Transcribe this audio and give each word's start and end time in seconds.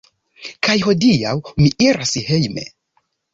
Kaj 0.67 0.77
hodiaŭ 0.85 1.33
mi 1.61 1.69
iras 1.91 2.15
hejme 2.31 2.67